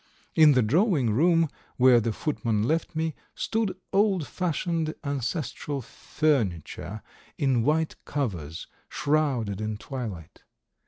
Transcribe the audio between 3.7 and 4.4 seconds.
old